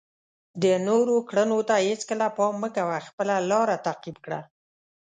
د 0.63 0.65
نورو 0.87 1.15
کړنو 1.29 1.59
ته 1.69 1.75
هیڅکله 1.87 2.27
پام 2.37 2.53
مه 2.61 2.69
کوه، 2.75 2.97
خپله 3.07 3.35
لاره 3.51 3.75
تعقیب 3.85 4.17
کړه. 4.25 4.39